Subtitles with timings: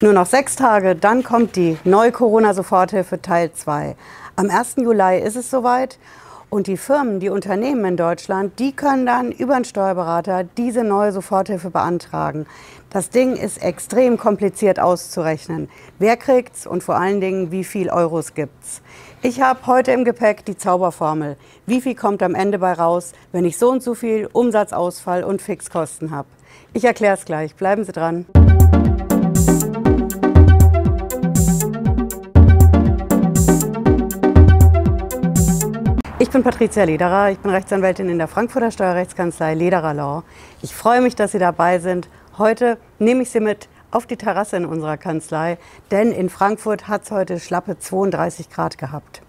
[0.00, 3.96] Nur noch sechs Tage, dann kommt die neue Corona-Soforthilfe Teil 2.
[4.36, 4.76] Am 1.
[4.76, 5.98] Juli ist es soweit
[6.50, 11.10] und die Firmen, die Unternehmen in Deutschland, die können dann über einen Steuerberater diese neue
[11.10, 12.46] Soforthilfe beantragen.
[12.90, 15.68] Das Ding ist extrem kompliziert auszurechnen.
[15.98, 18.82] Wer kriegt's und vor allen Dingen, wie viel Euros gibt's?
[19.22, 21.36] Ich habe heute im Gepäck die Zauberformel.
[21.66, 25.42] Wie viel kommt am Ende bei raus, wenn ich so und so viel Umsatzausfall und
[25.42, 26.28] Fixkosten habe?
[26.72, 27.56] Ich erkläre es gleich.
[27.56, 28.26] Bleiben Sie dran.
[36.20, 40.24] Ich bin Patricia Lederer, ich bin Rechtsanwältin in der Frankfurter Steuerrechtskanzlei Lederer Law.
[40.62, 42.08] Ich freue mich, dass Sie dabei sind.
[42.38, 45.58] Heute nehme ich Sie mit auf die Terrasse in unserer Kanzlei,
[45.92, 49.22] denn in Frankfurt hat es heute schlappe 32 Grad gehabt.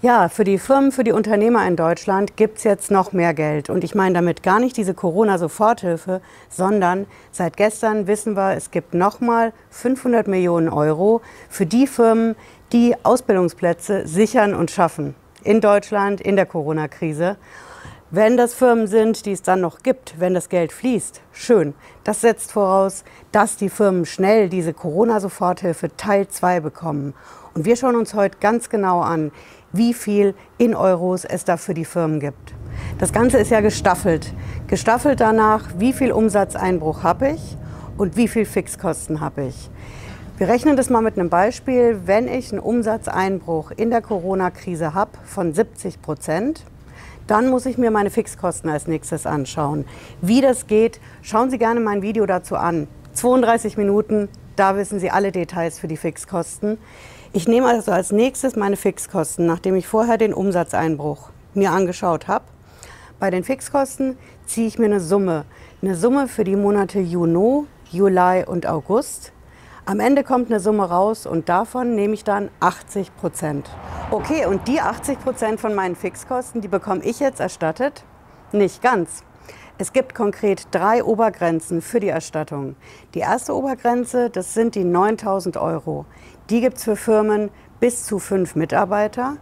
[0.00, 3.68] Ja, für die Firmen, für die Unternehmer in Deutschland gibt es jetzt noch mehr Geld.
[3.68, 8.94] Und ich meine damit gar nicht diese Corona-Soforthilfe, sondern seit gestern wissen wir, es gibt
[8.94, 12.36] nochmal 500 Millionen Euro für die Firmen,
[12.72, 17.36] die Ausbildungsplätze sichern und schaffen in Deutschland in der Corona-Krise.
[18.10, 21.74] Wenn das Firmen sind, die es dann noch gibt, wenn das Geld fließt, schön.
[22.04, 27.14] Das setzt voraus, dass die Firmen schnell diese Corona-Soforthilfe Teil 2 bekommen.
[27.54, 29.32] Und wir schauen uns heute ganz genau an,
[29.72, 32.54] wie viel in Euros es da für die Firmen gibt.
[32.98, 34.32] Das Ganze ist ja gestaffelt.
[34.66, 37.56] Gestaffelt danach, wie viel Umsatzeinbruch habe ich
[37.96, 39.70] und wie viel Fixkosten habe ich.
[40.38, 42.02] Wir rechnen das mal mit einem Beispiel.
[42.04, 46.62] Wenn ich einen Umsatzeinbruch in der Corona-Krise habe von 70 Prozent,
[47.26, 49.86] dann muss ich mir meine Fixkosten als nächstes anschauen.
[50.20, 52.86] Wie das geht, schauen Sie gerne mein Video dazu an.
[53.14, 56.76] 32 Minuten, da wissen Sie alle Details für die Fixkosten.
[57.32, 62.44] Ich nehme also als nächstes meine Fixkosten, nachdem ich vorher den Umsatzeinbruch mir angeschaut habe.
[63.18, 65.46] Bei den Fixkosten ziehe ich mir eine Summe.
[65.80, 69.32] Eine Summe für die Monate Juni, Juli und August.
[69.88, 73.70] Am Ende kommt eine Summe raus und davon nehme ich dann 80 Prozent.
[74.10, 78.02] Okay, und die 80 Prozent von meinen Fixkosten, die bekomme ich jetzt erstattet?
[78.50, 79.22] Nicht ganz.
[79.78, 82.74] Es gibt konkret drei Obergrenzen für die Erstattung.
[83.14, 86.04] Die erste Obergrenze, das sind die 9000 Euro.
[86.50, 89.36] Die gibt es für Firmen bis zu fünf Mitarbeiter.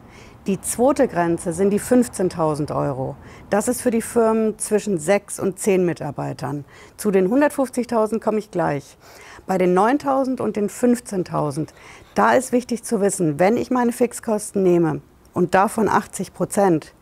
[0.47, 3.17] Die zweite Grenze sind die 15.000 Euro.
[3.49, 6.67] Das ist für die Firmen zwischen sechs und zehn Mitarbeitern.
[6.99, 8.99] Zu den 150.000 komme ich gleich.
[9.47, 11.69] Bei den 9.000 und den 15.000,
[12.15, 15.01] da ist wichtig zu wissen, wenn ich meine Fixkosten nehme
[15.33, 16.93] und davon 80 Prozent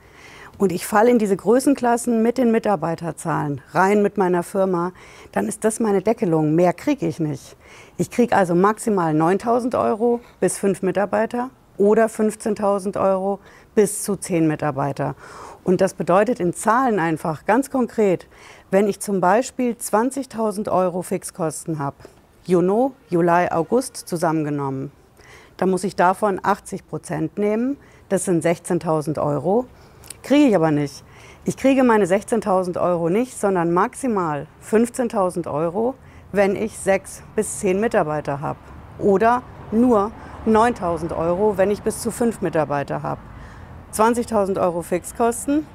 [0.59, 4.93] und ich falle in diese Größenklassen mit den Mitarbeiterzahlen rein mit meiner Firma,
[5.33, 6.55] dann ist das meine Deckelung.
[6.55, 7.57] Mehr kriege ich nicht.
[7.97, 11.51] Ich kriege also maximal 9.000 Euro bis fünf Mitarbeiter
[11.83, 13.41] oder 15.000 Euro
[13.75, 15.17] bis zu zehn Mitarbeiter.
[15.65, 18.29] Und das bedeutet in Zahlen einfach ganz konkret,
[18.71, 21.97] wenn ich zum Beispiel 20.000 Euro Fixkosten habe,
[22.45, 24.93] Juni, Juli, August zusammengenommen.
[25.57, 27.77] Da muss ich davon 80 Prozent nehmen.
[28.09, 29.67] Das sind 16.000 Euro.
[30.23, 31.03] Kriege ich aber nicht.
[31.45, 35.95] Ich kriege meine 16.000 Euro nicht, sondern maximal 15.000 Euro,
[36.31, 38.61] wenn ich sechs bis zehn Mitarbeiter habe.
[39.01, 39.43] Oder
[39.73, 40.13] nur
[40.47, 43.21] 9.000 Euro, wenn ich bis zu fünf Mitarbeiter habe.
[43.95, 45.67] 20.000 Euro Fixkosten,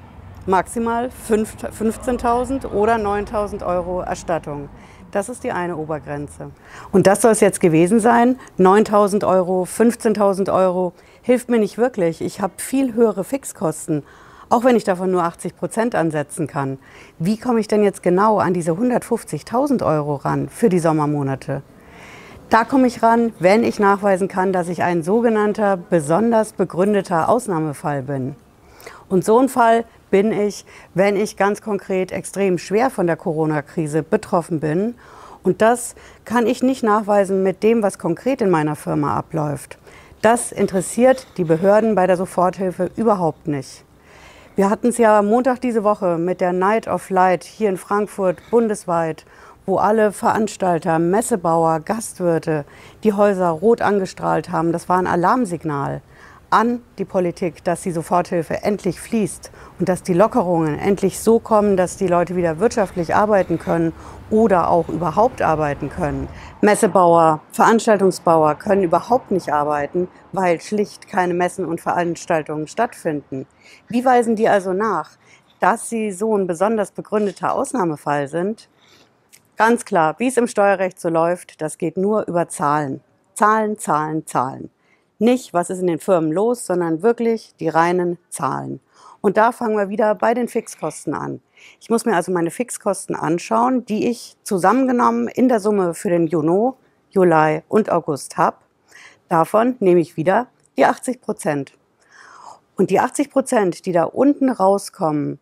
[0.45, 4.69] maximal 15.000 oder 9.000 Euro Erstattung.
[5.11, 6.51] Das ist die eine Obergrenze.
[6.91, 8.37] Und das soll es jetzt gewesen sein.
[8.59, 12.21] 9.000 Euro, 15.000 Euro hilft mir nicht wirklich.
[12.21, 14.03] Ich habe viel höhere Fixkosten,
[14.49, 16.77] auch wenn ich davon nur 80 Prozent ansetzen kann.
[17.19, 21.61] Wie komme ich denn jetzt genau an diese 150.000 Euro ran für die Sommermonate?
[22.49, 28.03] Da komme ich ran, wenn ich nachweisen kann, dass ich ein sogenannter besonders begründeter Ausnahmefall
[28.03, 28.37] bin.
[29.09, 34.01] Und so ein Fall bin ich, wenn ich ganz konkret extrem schwer von der Corona-Krise
[34.01, 34.95] betroffen bin.
[35.43, 39.77] Und das kann ich nicht nachweisen mit dem, was konkret in meiner Firma abläuft.
[40.21, 43.83] Das interessiert die Behörden bei der Soforthilfe überhaupt nicht.
[44.55, 48.37] Wir hatten es ja Montag diese Woche mit der Night of Light hier in Frankfurt
[48.49, 49.25] bundesweit,
[49.69, 52.63] wo alle Veranstalter, Messebauer, Gastwirte
[53.03, 54.71] die Häuser rot angestrahlt haben.
[54.71, 56.01] Das war ein Alarmsignal
[56.49, 61.75] an die Politik, dass die Soforthilfe endlich fließt und dass die Lockerungen endlich so kommen,
[61.75, 63.91] dass die Leute wieder wirtschaftlich arbeiten können
[64.29, 66.29] oder auch überhaupt arbeiten können.
[66.61, 73.45] Messebauer, Veranstaltungsbauer können überhaupt nicht arbeiten, weil schlicht keine Messen und Veranstaltungen stattfinden.
[73.89, 75.09] Wie weisen die also nach,
[75.59, 78.69] dass sie so ein besonders begründeter Ausnahmefall sind?
[79.57, 83.01] Ganz klar, wie es im Steuerrecht so läuft, das geht nur über Zahlen.
[83.33, 84.69] Zahlen, Zahlen, Zahlen.
[85.17, 88.79] Nicht, was ist in den Firmen los, sondern wirklich die reinen Zahlen.
[89.19, 91.41] Und da fangen wir wieder bei den Fixkosten an.
[91.79, 96.27] Ich muss mir also meine Fixkosten anschauen, die ich zusammengenommen in der Summe für den
[96.27, 96.73] Juni,
[97.09, 98.57] Juli und August habe,
[99.27, 101.73] davon nehme ich wieder die 80 Prozent.
[102.75, 105.39] Und die 80 Prozent, die da unten rauskommen,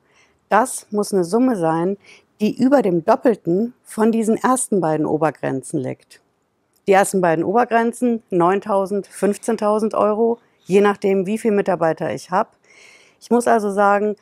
[0.48, 1.98] das muss eine Summe sein,
[2.40, 6.22] die über dem Doppelten von diesen ersten beiden Obergrenzen liegt.
[6.88, 12.50] Die ersten beiden Obergrenzen 9.000, 15.000 Euro, je nachdem, wie viele Mitarbeiter ich habe.
[13.20, 14.16] Ich muss also sagen,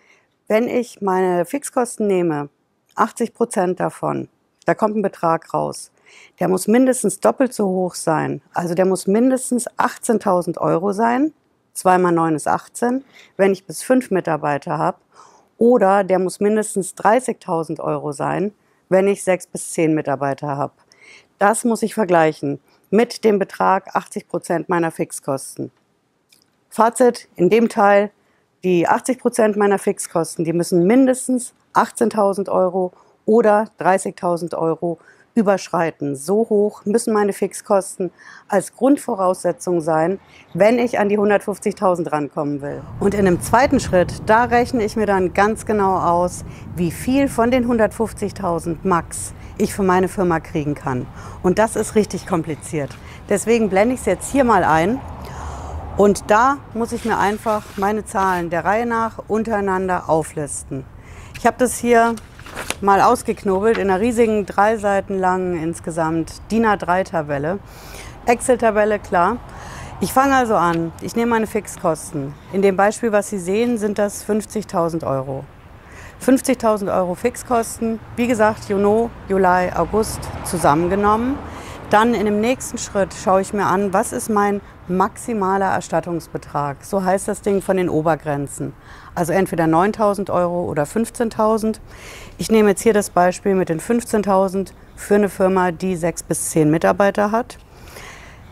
[0.47, 2.49] wenn ich meine Fixkosten nehme,
[2.95, 4.29] 80 Prozent davon,
[4.65, 5.91] da kommt ein Betrag raus.
[6.39, 8.41] Der muss mindestens doppelt so hoch sein.
[8.53, 11.33] Also der muss mindestens 18.000 Euro sein.
[11.73, 13.03] 2 mal 9 ist 18,
[13.35, 14.97] wenn ich bis 5 Mitarbeiter habe.
[15.57, 18.53] Oder der muss mindestens 30.000 Euro sein,
[18.89, 20.73] wenn ich 6 bis 10 Mitarbeiter habe.
[21.39, 22.59] Das muss ich vergleichen
[22.89, 25.71] mit dem Betrag 80 Prozent meiner Fixkosten.
[26.69, 28.11] Fazit, in dem Teil,
[28.63, 32.93] die 80 Prozent meiner Fixkosten, die müssen mindestens 18.000 Euro
[33.25, 34.99] oder 30.000 Euro
[35.35, 36.15] überschreiten.
[36.15, 38.11] So hoch müssen meine Fixkosten
[38.47, 40.19] als Grundvoraussetzung sein,
[40.53, 42.81] wenn ich an die 150.000 rankommen will.
[42.99, 46.45] Und in einem zweiten Schritt, da rechne ich mir dann ganz genau aus,
[46.75, 51.07] wie viel von den 150.000 Max ich für meine Firma kriegen kann.
[51.41, 52.95] Und das ist richtig kompliziert.
[53.29, 54.99] Deswegen blende ich es jetzt hier mal ein.
[55.95, 60.85] Und da muss ich mir einfach meine Zahlen der Reihe nach untereinander auflisten.
[61.37, 62.15] Ich habe das hier
[62.81, 67.59] mal ausgeknobelt in einer riesigen drei Seiten langen insgesamt DIN A3-Tabelle.
[68.25, 69.37] Excel-Tabelle, klar.
[70.01, 70.91] Ich fange also an.
[71.01, 72.33] Ich nehme meine Fixkosten.
[72.51, 75.45] In dem Beispiel, was Sie sehen, sind das 50.000 Euro.
[76.25, 81.37] 50.000 Euro Fixkosten, wie gesagt, Juni, Juli, August zusammengenommen.
[81.93, 86.83] Dann in dem nächsten Schritt schaue ich mir an, was ist mein maximaler Erstattungsbetrag.
[86.83, 88.73] So heißt das Ding von den Obergrenzen.
[89.13, 91.77] Also entweder 9.000 Euro oder 15.000.
[92.39, 96.49] Ich nehme jetzt hier das Beispiel mit den 15.000 für eine Firma, die sechs bis
[96.49, 97.59] zehn Mitarbeiter hat.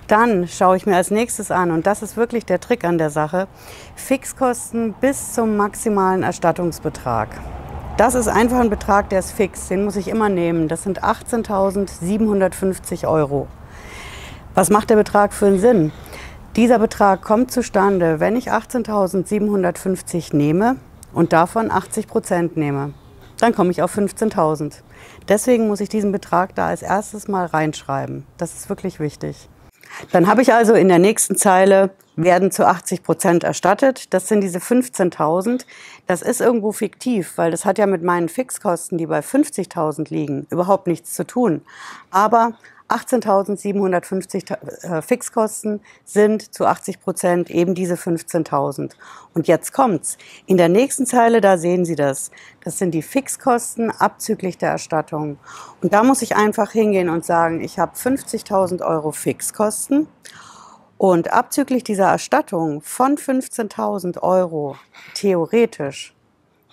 [0.05, 3.09] Dann schaue ich mir als nächstes an, und das ist wirklich der Trick an der
[3.09, 3.47] Sache,
[3.95, 7.29] Fixkosten bis zum maximalen Erstattungsbetrag.
[7.97, 10.67] Das ist einfach ein Betrag, der ist fix, den muss ich immer nehmen.
[10.67, 13.47] Das sind 18.750 Euro.
[14.55, 15.91] Was macht der Betrag für einen Sinn?
[16.55, 20.77] Dieser Betrag kommt zustande, wenn ich 18.750 nehme
[21.13, 22.93] und davon 80 Prozent nehme.
[23.39, 24.81] Dann komme ich auf 15.000.
[25.27, 28.25] Deswegen muss ich diesen Betrag da als erstes mal reinschreiben.
[28.37, 29.47] Das ist wirklich wichtig.
[30.11, 34.13] Dann habe ich also in der nächsten Zeile werden zu 80 Prozent erstattet.
[34.13, 35.65] Das sind diese 15.000.
[36.07, 40.47] Das ist irgendwo fiktiv, weil das hat ja mit meinen Fixkosten, die bei 50.000 liegen,
[40.49, 41.61] überhaupt nichts zu tun.
[42.09, 42.53] Aber
[42.91, 44.51] 18.750
[44.83, 48.91] äh, Fixkosten sind zu 80 Prozent eben diese 15.000.
[49.33, 50.17] Und jetzt kommt's.
[50.45, 52.31] In der nächsten Zeile, da sehen Sie das.
[52.63, 55.37] Das sind die Fixkosten abzüglich der Erstattung.
[55.81, 60.07] Und da muss ich einfach hingehen und sagen, ich habe 50.000 Euro Fixkosten.
[60.97, 64.75] Und abzüglich dieser Erstattung von 15.000 Euro,
[65.15, 66.13] theoretisch,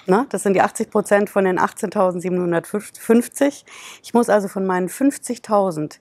[0.08, 0.26] Ne?
[0.30, 3.64] Das sind die 80 Prozent von den 18.750.
[4.02, 5.98] Ich muss also von meinen 50.000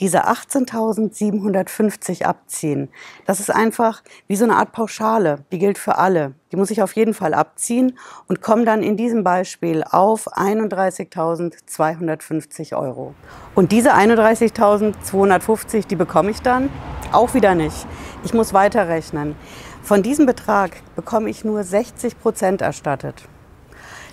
[0.00, 2.88] diese 18.750 abziehen.
[3.26, 5.44] Das ist einfach wie so eine Art Pauschale.
[5.52, 6.32] Die gilt für alle.
[6.52, 7.98] Die muss ich auf jeden Fall abziehen
[8.28, 13.12] und komme dann in diesem Beispiel auf 31.250 Euro.
[13.54, 16.70] Und diese 31.250, die bekomme ich dann
[17.12, 17.86] auch wieder nicht.
[18.24, 19.36] Ich muss weiterrechnen.
[19.82, 23.28] Von diesem Betrag bekomme ich nur 60 Prozent erstattet.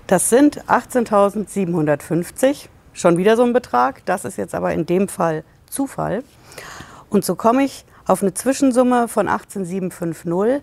[0.08, 4.06] Das sind 18.750, schon wieder so ein Betrag.
[4.06, 6.24] Das ist jetzt aber in dem Fall Zufall.
[7.10, 10.62] Und so komme ich auf eine Zwischensumme von 18.750.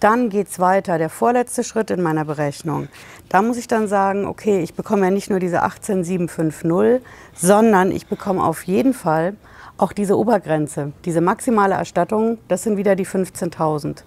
[0.00, 2.88] Dann geht es weiter, der vorletzte Schritt in meiner Berechnung.
[3.28, 7.02] Da muss ich dann sagen, okay, ich bekomme ja nicht nur diese 18.750,
[7.34, 9.36] sondern ich bekomme auf jeden Fall
[9.76, 14.04] auch diese Obergrenze, diese maximale Erstattung, das sind wieder die 15.000.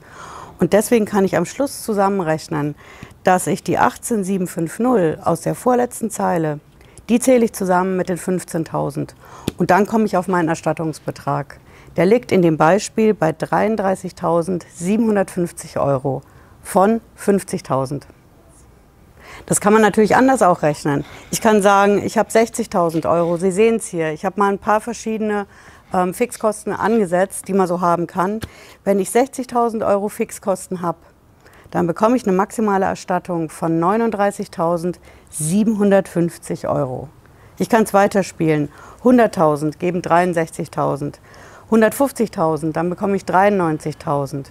[0.60, 2.75] Und deswegen kann ich am Schluss zusammenrechnen,
[3.24, 6.60] dass ich die 18750 aus der vorletzten Zeile,
[7.10, 9.10] die zähle ich zusammen mit den 15.000.
[9.58, 11.60] Und dann komme ich auf meinen Erstattungsbetrag.
[11.96, 16.22] Der liegt in dem Beispiel bei 33.750 Euro
[16.62, 18.04] von 50.000.
[19.46, 21.04] Das kann man natürlich anders auch rechnen.
[21.32, 23.38] Ich kann sagen, ich habe 60.000 Euro.
[23.38, 24.12] Sie sehen es hier.
[24.12, 25.48] Ich habe mal ein paar verschiedene
[25.94, 28.40] ähm, Fixkosten angesetzt, die man so haben kann.
[28.84, 30.98] Wenn ich 60.000 Euro Fixkosten habe,
[31.72, 37.10] dann bekomme ich eine maximale Erstattung von 39.750 Euro.
[37.58, 38.70] Ich kann es weiterspielen.
[39.04, 41.16] 100.000 geben 63.000.
[41.70, 44.46] 150.000, dann bekomme ich 93.000.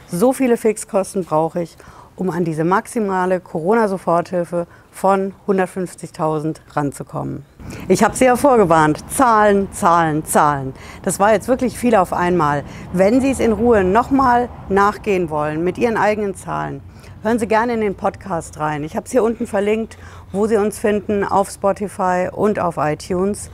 [0.09, 1.75] so viele Fixkosten brauche ich,
[2.15, 7.45] um an diese maximale Corona-Soforthilfe von 150.000 ranzukommen.
[7.87, 8.97] Ich habe Sie ja vorgewarnt.
[9.11, 10.73] Zahlen, Zahlen, Zahlen.
[11.03, 12.63] Das war jetzt wirklich viel auf einmal.
[12.93, 16.81] Wenn Sie es in Ruhe nochmal nachgehen wollen mit Ihren eigenen Zahlen,
[17.21, 18.83] hören Sie gerne in den Podcast rein.
[18.83, 19.99] Ich habe es hier unten verlinkt,
[20.31, 23.51] wo Sie uns finden, auf Spotify und auf iTunes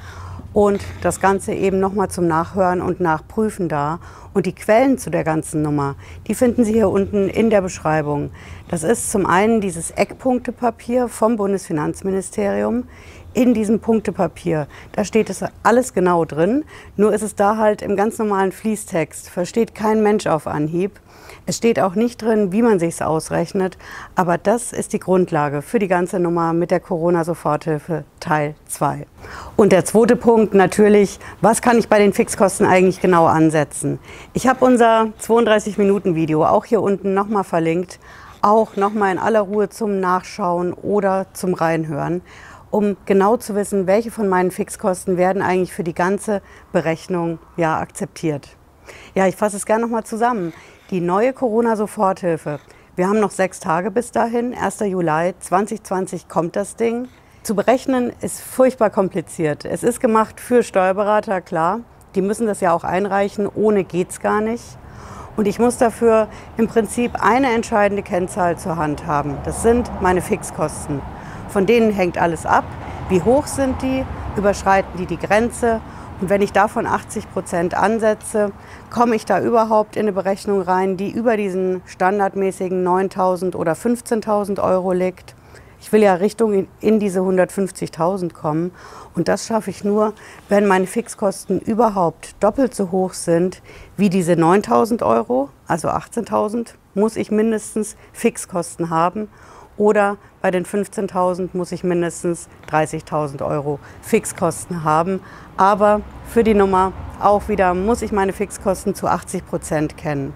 [0.54, 4.00] und das Ganze eben nochmal zum Nachhören und Nachprüfen da.
[4.34, 5.96] Und die Quellen zu der ganzen Nummer,
[6.28, 8.32] die finden Sie hier unten in der Beschreibung.
[8.70, 12.86] Das ist zum einen dieses Eckpunktepapier vom Bundesfinanzministerium.
[13.36, 16.66] In diesem Punktepapier, da steht es alles genau drin,
[16.98, 21.00] nur ist es da halt im ganz normalen Fließtext, versteht kein Mensch auf Anhieb.
[21.48, 23.80] Es steht auch nicht drin, wie man sich ausrechnet,
[24.14, 29.08] aber das ist die Grundlage für die ganze Nummer mit der Corona-Soforthilfe Teil 2.
[29.56, 33.98] Und der zweite Punkt natürlich, was kann ich bei den Fixkosten eigentlich genau ansetzen?
[34.34, 38.00] Ich habe unser 32-Minuten-Video auch hier unten nochmal verlinkt,
[38.44, 42.22] auch nochmal in aller Ruhe zum Nachschauen oder zum Reinhören
[42.74, 47.78] um genau zu wissen, welche von meinen Fixkosten werden eigentlich für die ganze Berechnung ja
[47.80, 48.58] akzeptiert.
[49.14, 50.54] Ja, ich fasse es gerne nochmal zusammen
[50.90, 52.60] die neue Corona-Soforthilfe.
[52.96, 54.56] Wir haben noch sechs Tage bis dahin.
[54.56, 54.80] 1.
[54.80, 57.10] Juli 2020 kommt das Ding.
[57.44, 59.66] Zu berechnen ist furchtbar kompliziert.
[59.66, 61.82] Es ist gemacht für Steuerberater, klar.
[62.16, 63.48] Die müssen das ja auch einreichen.
[63.54, 64.64] Ohne geht's gar nicht.
[65.38, 66.28] Und ich muss dafür
[66.58, 69.38] im Prinzip eine entscheidende Kennzahl zur Hand haben.
[69.46, 71.02] Das sind meine Fixkosten.
[71.50, 72.66] Von denen hängt alles ab.
[73.10, 74.06] Wie hoch sind die?
[74.36, 75.82] Überschreiten die die Grenze?
[76.22, 78.52] Und wenn ich davon 80 Prozent ansetze,
[78.90, 84.64] komme ich da überhaupt in eine Berechnung rein, die über diesen standardmäßigen 9.000 oder 15.000
[84.64, 85.36] Euro liegt.
[85.82, 88.72] Ich will ja Richtung in diese 150.000 kommen
[89.16, 90.14] und das schaffe ich nur,
[90.48, 93.62] wenn meine Fixkosten überhaupt doppelt so hoch sind
[93.98, 99.28] wie diese 9.000 Euro, also 18.000 muss ich mindestens Fixkosten haben
[99.78, 105.22] oder bei den 15.000 muss ich mindestens 30.000 Euro Fixkosten haben.
[105.58, 110.34] Aber für die Nummer auch wieder muss ich meine Fixkosten zu 80 Prozent kennen.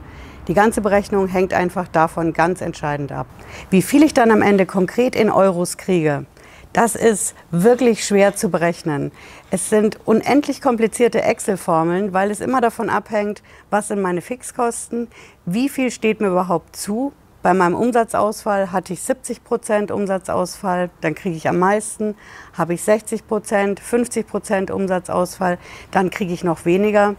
[0.48, 3.28] Die ganze Berechnung hängt einfach davon ganz entscheidend ab.
[3.70, 6.26] Wie viel ich dann am Ende konkret in Euros kriege,
[6.72, 9.12] das ist wirklich schwer zu berechnen.
[9.50, 15.08] Es sind unendlich komplizierte Excel-Formeln, weil es immer davon abhängt, was sind meine Fixkosten,
[15.46, 17.14] wie viel steht mir überhaupt zu
[17.48, 22.16] bei meinem Umsatzausfall hatte ich 70 Prozent Umsatzausfall, dann kriege ich am meisten.
[22.58, 25.58] Habe ich 60 Prozent, 50 Prozent Umsatzausfall,
[25.92, 27.16] dann kriege ich noch weniger.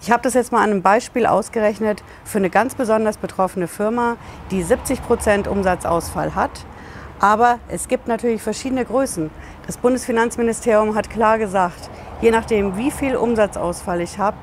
[0.00, 4.16] Ich habe das jetzt mal an einem Beispiel ausgerechnet für eine ganz besonders betroffene Firma,
[4.50, 6.64] die 70 Prozent Umsatzausfall hat.
[7.20, 9.28] Aber es gibt natürlich verschiedene Größen.
[9.66, 11.90] Das Bundesfinanzministerium hat klar gesagt,
[12.22, 14.38] je nachdem, wie viel Umsatzausfall ich habe,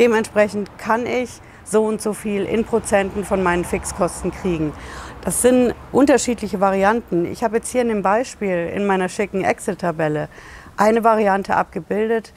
[0.00, 4.72] dementsprechend kann ich so und so viel in Prozenten von meinen Fixkosten kriegen.
[5.22, 7.24] Das sind unterschiedliche Varianten.
[7.24, 10.28] Ich habe jetzt hier in dem Beispiel in meiner schicken Excel-Tabelle
[10.76, 12.32] eine Variante abgebildet.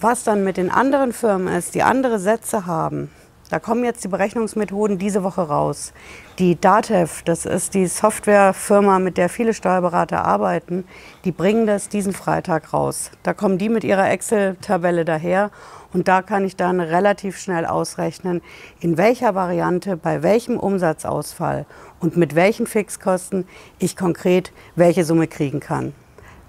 [0.00, 3.10] Was dann mit den anderen Firmen ist, die andere Sätze haben,
[3.50, 5.92] da kommen jetzt die Berechnungsmethoden diese Woche raus.
[6.38, 10.84] Die DATEV, das ist die Softwarefirma, mit der viele Steuerberater arbeiten,
[11.24, 13.10] die bringen das diesen Freitag raus.
[13.24, 15.50] Da kommen die mit ihrer Excel-Tabelle daher
[15.92, 18.40] und da kann ich dann relativ schnell ausrechnen,
[18.78, 21.66] in welcher Variante, bei welchem Umsatzausfall
[21.98, 23.48] und mit welchen Fixkosten
[23.80, 25.92] ich konkret welche Summe kriegen kann.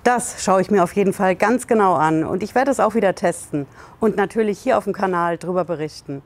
[0.03, 2.93] Das schaue ich mir auf jeden Fall ganz genau an und ich werde es auch
[2.93, 3.65] wieder testen
[3.99, 6.21] und natürlich hier auf dem Kanal darüber berichten.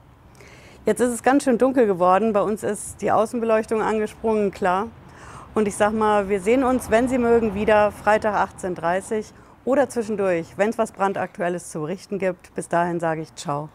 [0.85, 2.31] Jetzt ist es ganz schön dunkel geworden.
[2.31, 4.87] Bei uns ist die Außenbeleuchtung angesprungen, klar.
[5.55, 9.23] Und ich sag mal, wir sehen uns, wenn Sie mögen, wieder Freitag 18.30 Uhr
[9.65, 12.53] oder zwischendurch, wenn es was brandaktuelles zu berichten gibt.
[12.53, 13.69] Bis dahin sage ich Ciao.